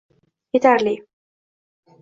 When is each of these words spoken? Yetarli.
Yetarli. 0.53 0.95